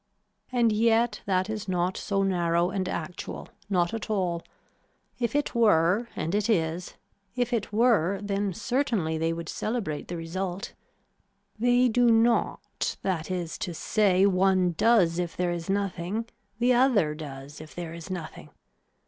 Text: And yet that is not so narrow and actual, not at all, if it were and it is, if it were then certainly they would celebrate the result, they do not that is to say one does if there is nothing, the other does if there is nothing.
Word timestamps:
And 0.51 0.71
yet 0.71 1.21
that 1.27 1.47
is 1.47 1.67
not 1.67 1.95
so 1.95 2.23
narrow 2.23 2.71
and 2.71 2.89
actual, 2.89 3.49
not 3.69 3.93
at 3.93 4.09
all, 4.09 4.41
if 5.19 5.35
it 5.35 5.53
were 5.53 6.07
and 6.15 6.33
it 6.33 6.49
is, 6.49 6.95
if 7.35 7.53
it 7.53 7.71
were 7.71 8.19
then 8.19 8.51
certainly 8.51 9.19
they 9.19 9.31
would 9.31 9.47
celebrate 9.47 10.07
the 10.07 10.17
result, 10.17 10.73
they 11.59 11.87
do 11.87 12.09
not 12.09 12.97
that 13.03 13.29
is 13.29 13.59
to 13.59 13.75
say 13.75 14.25
one 14.25 14.71
does 14.71 15.19
if 15.19 15.37
there 15.37 15.51
is 15.51 15.69
nothing, 15.69 16.25
the 16.57 16.73
other 16.73 17.13
does 17.13 17.61
if 17.61 17.75
there 17.75 17.93
is 17.93 18.09
nothing. 18.09 18.49